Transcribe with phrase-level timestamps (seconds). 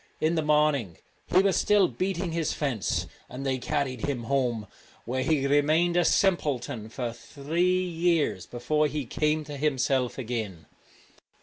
[0.19, 0.97] In the morning
[1.27, 4.65] he was still beating his fence, and they carried him home,
[5.05, 10.65] where he remained a simpleton for three years before he came to himself again.